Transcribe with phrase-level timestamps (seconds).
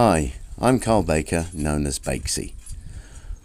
[0.00, 2.52] Hi, I'm Carl Baker, known as Bakesy.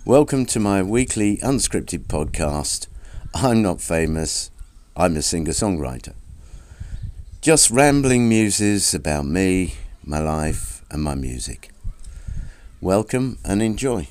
[0.05, 2.85] Welcome to my weekly unscripted podcast.
[3.33, 4.51] I'm not famous,
[4.95, 6.13] I'm a singer songwriter.
[7.41, 9.73] Just rambling muses about me,
[10.05, 11.71] my life, and my music.
[12.79, 14.07] Welcome and enjoy.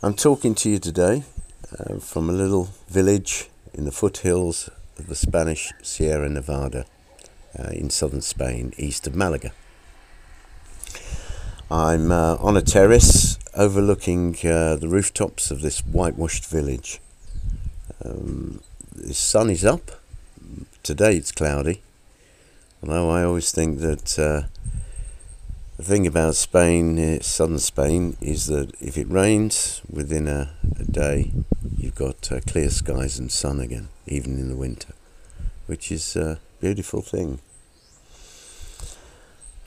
[0.00, 1.24] I'm talking to you today
[1.76, 6.84] uh, from a little village in the foothills of the Spanish Sierra Nevada
[7.58, 9.50] uh, in southern Spain, east of Malaga.
[11.68, 17.00] I'm uh, on a terrace overlooking uh, the rooftops of this whitewashed village.
[18.04, 18.60] Um,
[18.94, 19.90] the sun is up.
[20.84, 21.82] Today it's cloudy.
[22.84, 24.42] Although I always think that uh,
[25.78, 30.84] the thing about Spain, uh, southern Spain, is that if it rains within a, a
[30.84, 31.30] day,
[31.76, 34.92] you've got uh, clear skies and sun again, even in the winter,
[35.66, 37.38] which is a beautiful thing.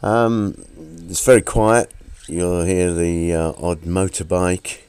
[0.03, 0.65] Um,
[1.09, 1.89] it's very quiet.
[2.27, 4.79] You'll hear the uh, odd motorbike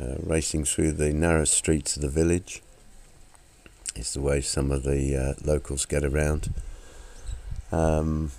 [0.00, 2.62] uh, racing through the narrow streets of the village.
[3.94, 6.54] It's the way some of the uh, locals get around.
[7.70, 8.32] Um,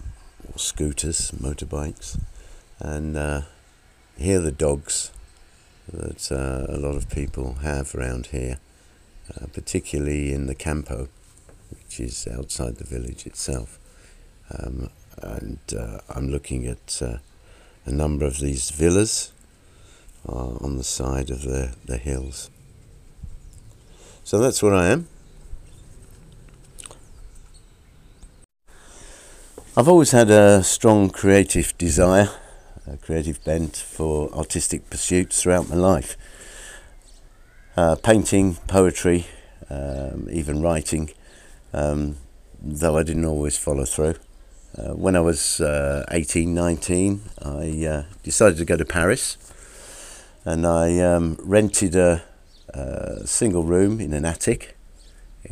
[0.55, 2.19] scooters, motorbikes
[2.79, 3.41] and uh,
[4.17, 5.11] hear the dogs
[5.91, 8.59] that uh, a lot of people have around here,
[9.29, 11.09] uh, particularly in the campo,
[11.69, 13.77] which is outside the village itself.
[14.57, 14.89] Um,
[15.21, 17.17] and uh, I'm looking at uh,
[17.85, 19.31] a number of these villas
[20.27, 22.49] uh, on the side of the, the hills.
[24.23, 25.07] So that's where I am.
[29.81, 32.29] I've always had a strong creative desire
[32.85, 36.17] a creative bent for artistic pursuits throughout my life.
[37.75, 39.25] Uh, painting, poetry,
[39.71, 41.09] um, even writing,
[41.73, 42.17] um,
[42.61, 44.17] though I didn't always follow through.
[44.77, 49.35] Uh, when I was uh, 18, 19, I uh, decided to go to Paris
[50.45, 52.21] and I um, rented a,
[52.69, 54.77] a, single room in an attic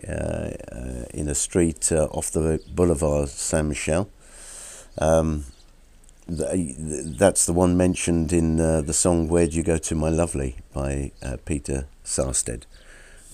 [0.08, 4.08] uh, uh, in a street off the Boulevard Saint Michel.
[5.00, 5.46] Um,
[6.28, 10.58] that's the one mentioned in uh, the song "Where Do You Go to My Lovely"
[10.74, 12.64] by uh, Peter Sarstedt.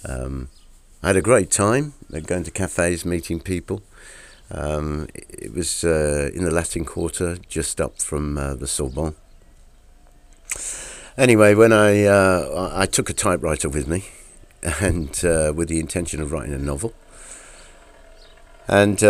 [0.08, 0.50] Um,
[1.04, 3.82] I had a great time uh, going to cafes, meeting people.
[4.52, 9.16] Um, it was uh, in the Latin Quarter, just up from uh, the Sorbonne.
[11.18, 14.06] Anyway, when I uh, I took a typewriter with me,
[14.80, 15.10] and
[15.58, 16.94] with the intention of writing a novel,
[18.68, 19.04] and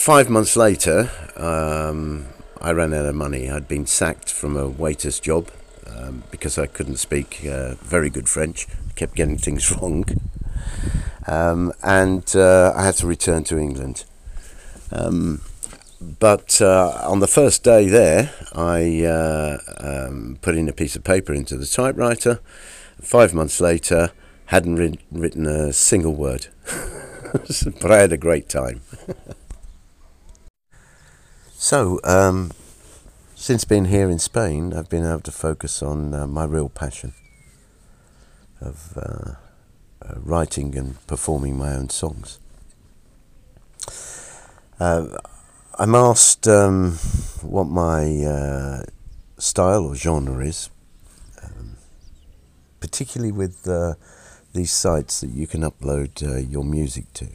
[0.00, 2.24] Five months later, um,
[2.58, 3.50] I ran out of money.
[3.50, 5.50] I'd been sacked from a waiter's job
[5.86, 8.66] um, because I couldn't speak uh, very good French.
[8.96, 10.06] Kept getting things wrong.
[11.26, 14.06] Um, and uh, I had to return to England.
[14.90, 15.42] Um,
[16.00, 21.04] but uh, on the first day there, I uh, um, put in a piece of
[21.04, 22.40] paper into the typewriter.
[23.02, 24.12] Five months later,
[24.46, 26.46] hadn't written a single word.
[27.82, 28.80] but I had a great time.
[31.62, 32.52] So, um,
[33.34, 37.12] since being here in Spain, I've been able to focus on uh, my real passion
[38.62, 39.32] of uh,
[40.00, 42.38] uh, writing and performing my own songs.
[44.80, 45.18] Uh,
[45.78, 46.92] I'm asked um,
[47.42, 48.84] what my uh,
[49.36, 50.70] style or genre is,
[51.42, 51.76] um,
[52.80, 53.96] particularly with uh,
[54.54, 57.28] these sites that you can upload your music to.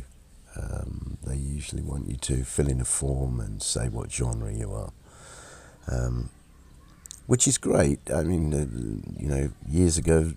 [1.26, 4.92] They usually want you to fill in a form and say what genre you are,
[5.92, 6.30] um,
[7.26, 8.00] which is great.
[8.12, 10.34] I mean, uh, you know, years ago,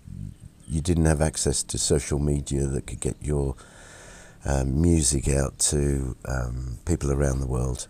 [0.67, 3.55] you didn't have access to social media that could get your
[4.45, 7.87] um, music out to um, people around the world,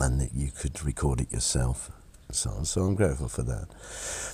[0.00, 1.90] and that you could record it yourself.
[2.28, 2.64] And so on.
[2.64, 3.68] So I'm grateful for that.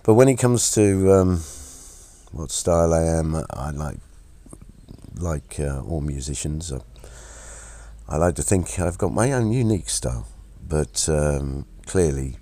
[0.04, 1.36] But when it comes to um,
[2.32, 3.98] what style I am, I like
[5.18, 6.78] like uh, all musicians, I,
[8.08, 10.28] I, like to think I've got my own unique style,
[10.66, 12.36] but um, clearly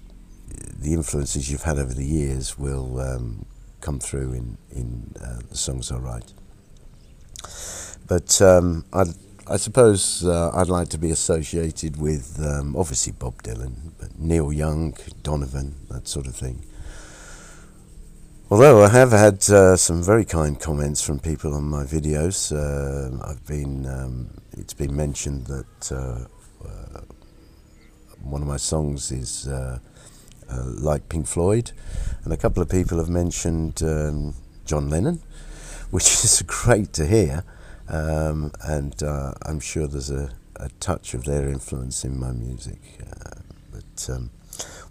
[0.79, 3.47] the influences you've had over the years will um,
[3.81, 6.33] come through in, in uh, the songs I write.
[8.07, 9.05] But um, i
[9.49, 14.53] I suppose uh, I'd like to be associated with um, obviously Bob Dylan, but Neil
[14.53, 16.67] Young, Donovan, that sort of thing.
[18.49, 23.29] Although I have had uh, some very kind comments from people on my videos, uh,
[23.29, 26.29] I've been um, it's been mentioned that uh,
[26.65, 27.01] uh
[28.23, 29.81] one of my songs is uh,
[30.49, 31.73] uh, like Pink Floyd,
[32.23, 34.35] and a couple of people have mentioned um,
[34.65, 35.21] John Lennon,
[35.91, 37.43] which is great to hear,
[37.89, 38.95] um, and
[39.45, 42.81] I'm sure there's a, a, touch of their influence in my music.
[43.73, 44.31] but um,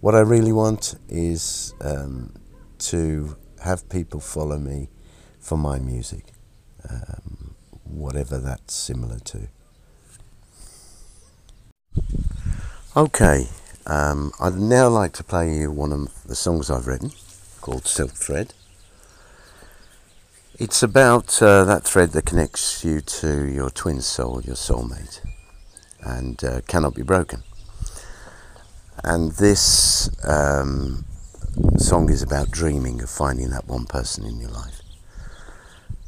[0.01, 2.33] what I really want is um,
[2.79, 4.89] to have people follow me
[5.39, 6.33] for my music,
[6.87, 9.47] um, whatever that's similar to.
[12.95, 13.47] Okay,
[13.87, 17.11] um, I'd now like to play you one of the songs I've written
[17.59, 18.53] called Silk Thread.
[20.57, 25.21] It's about uh, that thread that connects you to your twin soul, your soulmate,
[26.01, 27.41] and uh, cannot be broken.
[29.03, 31.05] And this um,
[31.77, 34.81] song is about dreaming of finding that one person in your life.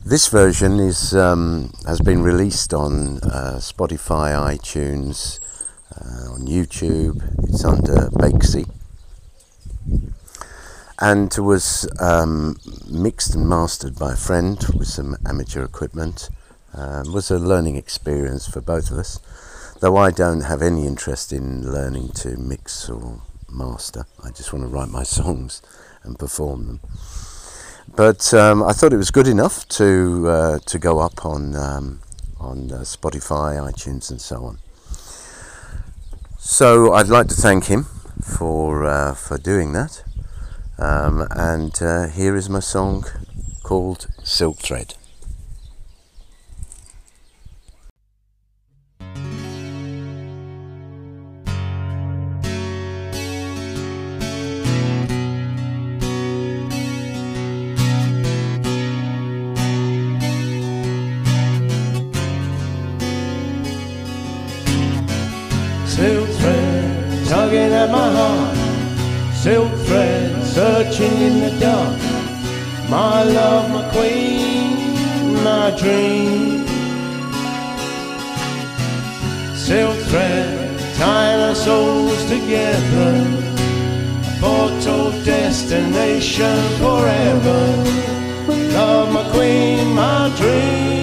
[0.05, 5.39] This version is um, has been released on uh, Spotify, iTunes,
[5.95, 7.21] uh, on YouTube.
[7.49, 8.69] It's under Bakesy,
[10.99, 12.57] and it was um,
[12.89, 16.29] mixed and mastered by a friend with some amateur equipment.
[16.73, 19.19] Um, was a learning experience for both of us,
[19.79, 24.05] though I don't have any interest in learning to mix or master.
[24.23, 25.61] I just want to write my songs
[26.03, 26.79] and perform them.
[27.95, 31.99] But um, I thought it was good enough to uh, to go up on um,
[32.39, 34.59] on uh, Spotify, iTunes, and so on.
[36.37, 37.85] So I'd like to thank him
[38.21, 40.03] for uh, for doing that.
[40.79, 43.05] Um, and uh, here is my song
[43.63, 44.93] called Silk Thread.
[67.91, 68.57] My heart.
[69.33, 71.99] Silk thread searching in the dark.
[72.89, 76.65] My love, my queen, my dream.
[79.55, 83.11] Silk thread tying our souls together.
[84.23, 87.61] A foretold destination forever.
[88.73, 90.96] Love, my queen, my dream.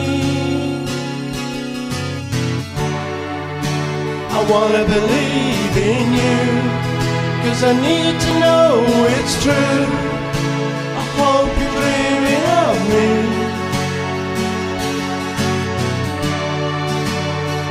[4.48, 6.42] Wanna believe in you.
[7.44, 8.84] Cause I need to know
[9.18, 9.84] it's true.
[11.00, 13.08] I hope you're dreaming of me.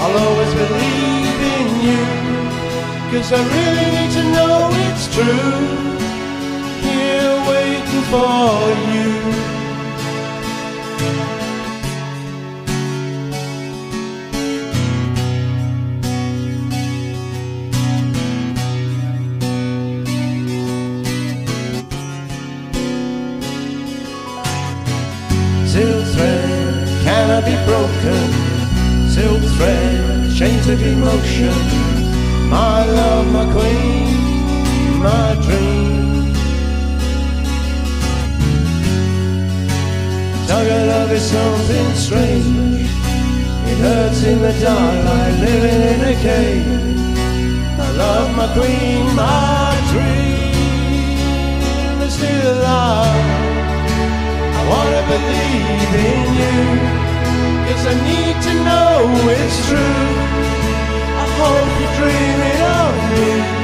[0.02, 2.04] I'll always believe in you.
[3.12, 5.58] Cause I really need to know it's true.
[6.86, 8.54] Here waiting for
[8.94, 9.23] you
[27.66, 28.30] broken.
[29.10, 31.54] Silk thread, chains of emotion.
[32.50, 36.34] My love, my queen, my dream.
[40.48, 42.88] Tug of love is something strange.
[43.72, 46.94] It hurts in the dark like living in a cave
[47.80, 50.54] I love my queen, my dream
[52.02, 53.28] is still alive.
[54.60, 57.03] I wanna believe in you.
[57.74, 58.94] Cause I need to know
[59.34, 60.06] it's true.
[61.22, 63.64] I hope you're dreaming of me.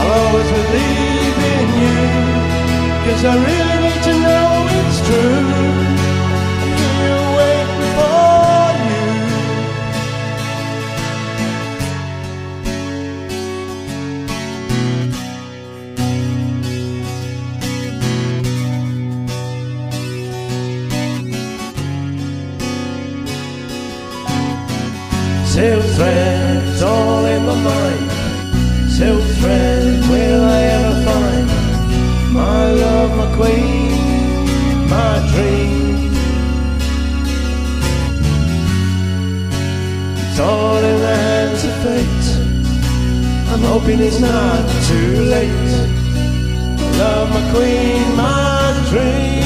[0.00, 1.96] I'll always believe in you
[3.04, 5.79] Cause I really need to know it's true
[25.60, 28.10] Silk threads all in my mind.
[28.90, 36.12] Silk thread, will I ever find my love, my queen, my dream?
[40.22, 42.28] It's all in the hands of fate.
[43.52, 45.72] I'm hoping it's not too late.
[46.96, 49.44] Love, my queen, my dream.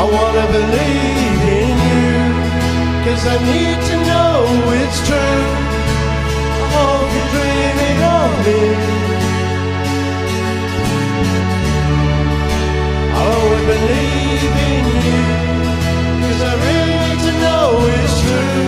[0.00, 1.23] I wanna believe
[3.04, 4.32] Cause I need to know
[4.80, 5.42] it's true
[6.62, 8.60] I hope you're dreaming of me.
[13.12, 15.22] I'll always believe in you,
[16.20, 17.64] 'cause I really need to know
[17.98, 18.64] it's true.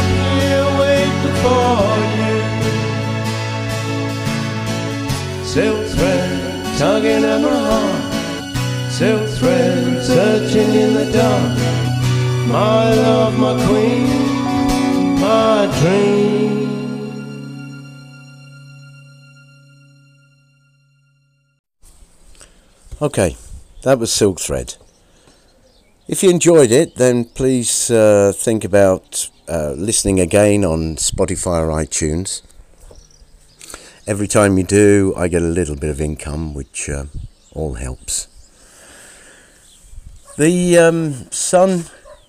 [0.00, 1.76] I'm here waiting for
[2.20, 2.36] you.
[5.54, 6.32] Silk thread
[6.78, 8.02] tugging at my heart.
[8.90, 11.83] Silk thread searching in the dark.
[12.48, 16.34] My love, my queen, my dream.
[23.00, 23.36] Okay,
[23.82, 24.76] that was Silk Thread.
[26.06, 31.68] If you enjoyed it, then please uh, think about uh, listening again on Spotify or
[31.68, 32.42] iTunes.
[34.06, 37.06] Every time you do, I get a little bit of income, which uh,
[37.52, 38.28] all helps.
[40.36, 41.84] The um, sun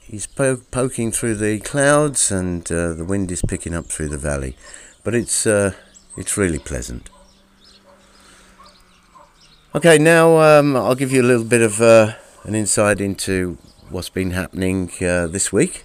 [0.09, 4.17] is po- poking through the clouds, and uh, the wind is picking up through the
[4.17, 4.55] valley,
[5.03, 5.73] but it's uh,
[6.17, 7.09] it's really pleasant.
[9.73, 13.57] Okay, now um, I'll give you a little bit of uh, an insight into
[13.89, 15.83] what's been happening uh, this week.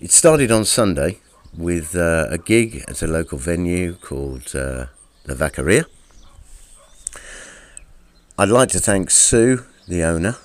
[0.00, 1.20] It started on Sunday
[1.56, 4.86] with uh, a gig at a local venue called uh,
[5.24, 5.84] the Vacaria.
[8.36, 10.36] I'd like to thank Sue, the owner,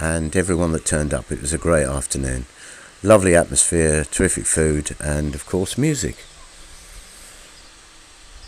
[0.00, 1.30] and everyone that turned up.
[1.30, 2.46] It was a great afternoon.
[3.02, 6.16] Lovely atmosphere, terrific food, and of course, music.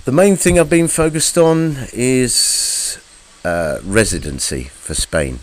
[0.05, 2.99] The main thing I've been focused on is
[3.45, 5.39] uh, residency for Spain.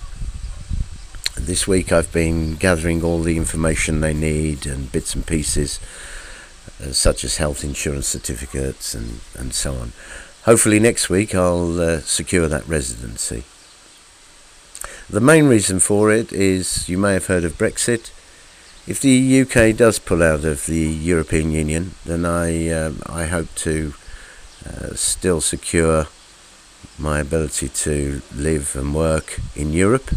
[1.37, 5.79] This week I've been gathering all the information they need and bits and pieces,
[6.83, 9.93] uh, such as health insurance certificates and, and so on.
[10.43, 13.43] Hopefully, next week I'll uh, secure that residency.
[15.09, 18.11] The main reason for it is you may have heard of Brexit.
[18.85, 23.47] If the UK does pull out of the European Union, then I, um, I hope
[23.55, 23.95] to
[24.67, 26.05] uh, still secure
[26.99, 30.13] my ability to live and work in Europe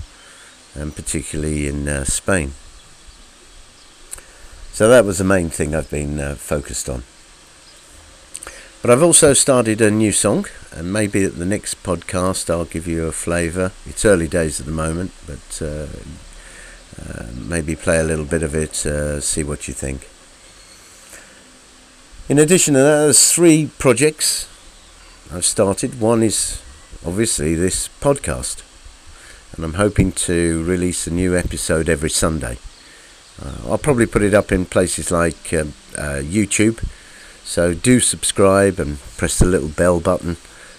[0.75, 2.53] and particularly in uh, Spain.
[4.75, 7.05] So that was the main thing I've been uh, focused on.
[8.83, 12.89] But I've also started a new song, and maybe at the next podcast I'll give
[12.89, 13.71] you a flavour.
[13.87, 15.87] It's early days at the moment, but uh,
[17.01, 20.09] uh, maybe play a little bit of it, uh, see what you think.
[22.29, 24.49] In addition to that, there's three projects
[25.33, 26.01] I've started.
[26.01, 26.61] One is
[27.07, 28.65] obviously this podcast,
[29.55, 32.59] and I'm hoping to release a new episode every Sunday.
[33.41, 36.85] Uh, I'll probably put it up in places like um, uh, YouTube,
[37.53, 40.39] so do subscribe and press the little bell button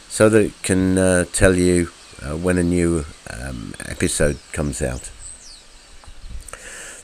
[0.09, 1.89] so that it can uh, tell you
[2.23, 5.11] uh, when a new um, episode comes out.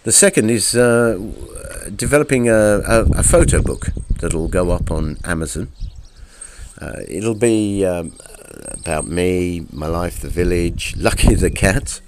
[0.06, 1.20] The second is uh,
[1.96, 5.68] developing a, a, a, photo book that'll go up on Amazon.
[6.82, 8.14] Uh, it'll be um,
[8.74, 12.02] about me, my life, the village, Lucky the cat.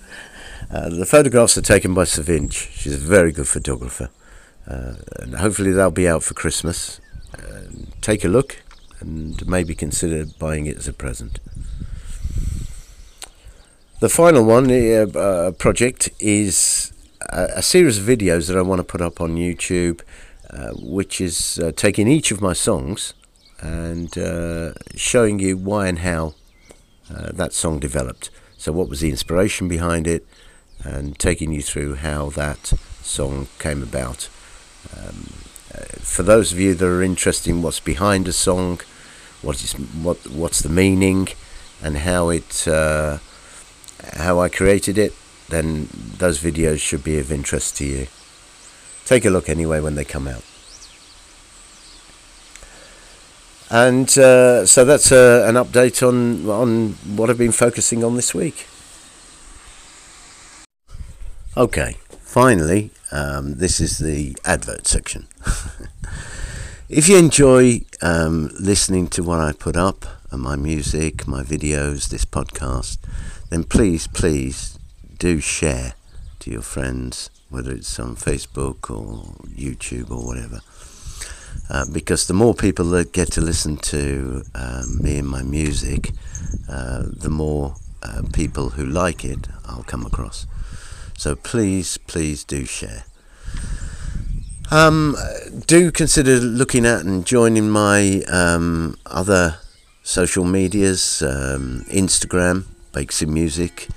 [0.72, 2.72] Uh, the photographs are taken by Savinch.
[2.72, 4.10] She's a very good photographer.
[4.66, 7.00] Uh, and hopefully they'll be out for Christmas.
[8.02, 8.64] Take a look
[9.00, 11.40] and maybe consider buying it as a present.
[14.00, 16.92] The final one uh, uh, project is
[17.30, 20.02] a, a, series of videos that I want to put up on YouTube,
[20.50, 23.14] uh, which is uh, taking each of my songs
[23.60, 26.34] and uh, showing you why and how
[27.14, 28.32] uh, that song developed.
[28.58, 30.26] So, what was the inspiration behind it,
[30.84, 32.74] and taking you through how that
[33.04, 34.30] song came about.
[34.98, 35.28] Um,
[36.00, 38.82] for those of you that are interested in what's behind a song,
[39.42, 41.30] what is what what's the meaning,
[41.84, 43.18] and how it uh,
[44.14, 45.14] how I created it,
[45.50, 45.88] then
[46.18, 48.08] those videos should be of interest to you.
[49.06, 50.44] Take a look anyway when they come out.
[53.70, 58.34] And uh, so that's uh, an update on on what I've been focusing on this
[58.34, 58.68] week.
[61.56, 65.28] Okay, finally, um, this is the advert section.
[66.90, 72.10] if you enjoy um, listening to what I put up, and my music, my videos,
[72.10, 72.98] this podcast,
[73.50, 74.80] then please, please
[75.18, 75.94] do share
[76.40, 80.62] to your friends, whether it's on Facebook or YouTube or whatever.
[81.70, 86.12] Uh, because the more people that get to listen to um, me and my music,
[86.70, 90.48] uh, the more uh, people who like it I'll come across.
[91.22, 93.04] So please, please do share.
[94.72, 95.16] Um,
[95.68, 99.60] do consider looking at and joining my um, other
[100.02, 103.88] social medias um, Instagram, Bakesy Music,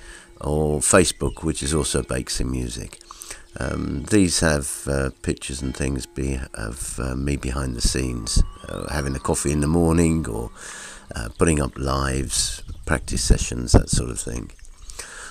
[0.42, 3.00] or Facebook, which is also Bakesy Music.
[3.58, 8.92] Um, these have uh, pictures and things be, of uh, me behind the scenes, uh,
[8.92, 10.50] having a coffee in the morning or
[11.16, 14.50] uh, putting up lives, practice sessions, that sort of thing.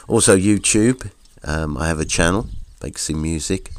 [0.07, 1.11] Also, YouTube.
[1.45, 2.47] Um, I have a channel,
[2.79, 3.71] Bakesy Music,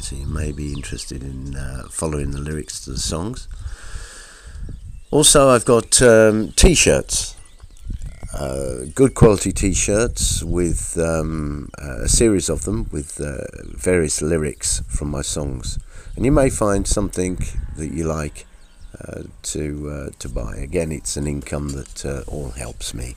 [0.01, 3.47] So you may be interested in uh, following the lyrics to the songs.
[5.11, 7.32] Also, I've got um, t-shirts,
[8.33, 15.09] uh, good quality t-shirts with um, a series of them with uh, various lyrics from
[15.09, 15.77] my songs,
[16.15, 17.37] and you may find something
[17.77, 18.47] that you like
[18.99, 20.55] uh, to uh, to buy.
[20.55, 23.15] Again, it's an income that uh, all helps me.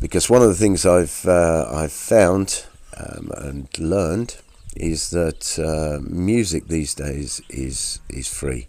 [0.00, 4.36] Because one of the things I've I've found um, and learned
[4.76, 5.58] is that
[6.08, 8.68] music these days is is free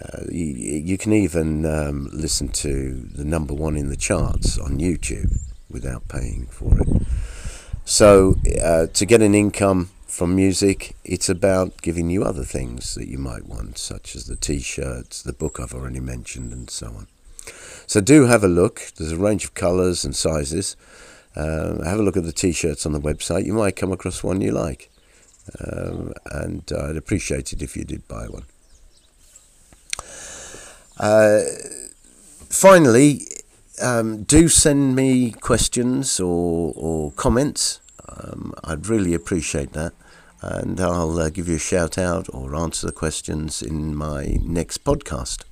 [0.00, 4.78] uh, you, you, can even um, listen to the number one in the charts on
[4.78, 5.38] YouTube
[5.70, 6.88] without paying for it.
[7.84, 13.08] So, uh, to get an income from music, it's about giving you other things that
[13.08, 16.88] you might want, such as the t shirts, the book I've already mentioned, and so
[16.88, 17.06] on.
[17.86, 18.80] So, do have a look.
[18.96, 20.76] There's a range of colours and sizes.
[21.36, 23.44] Uh, have a look at the t shirts on the website.
[23.44, 24.90] You might come across one you like.
[25.60, 28.44] Um, and I'd appreciate it if you did buy one.
[30.98, 31.40] Uh,
[32.48, 33.26] finally,
[33.82, 37.80] um, do send me questions or, or comments.
[38.08, 39.92] Um, I'd really appreciate that.
[40.40, 44.84] And I'll uh, give you a shout out or answer the questions in my next
[44.84, 45.44] podcast.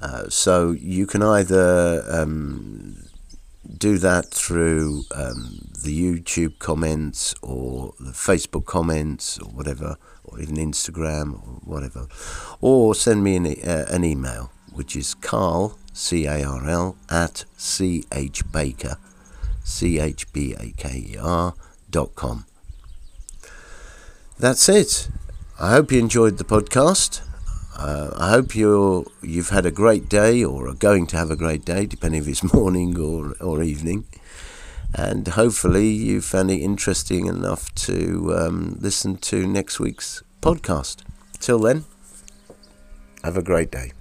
[0.00, 2.96] Uh, so you can either um,
[3.78, 9.96] do that through um, the YouTube comments or the Facebook comments or whatever,
[10.32, 12.06] or even Instagram or whatever,
[12.60, 17.44] or send me an, uh, an email, which is Carl, C A R L, at
[17.58, 18.96] chbaker,
[19.62, 21.54] C H B A K E R,
[21.90, 22.46] dot com.
[24.38, 25.08] That's it.
[25.60, 27.20] I hope you enjoyed the podcast.
[27.76, 31.36] Uh, I hope you're you've had a great day or are going to have a
[31.36, 34.04] great day, depending if it's morning or or evening.
[34.94, 40.98] And hopefully you found it interesting enough to um, listen to next week's podcast.
[41.40, 41.84] Till then,
[43.24, 43.92] have a great day.